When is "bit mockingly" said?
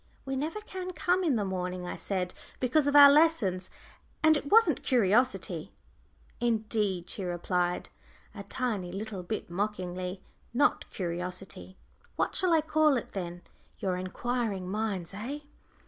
9.21-10.23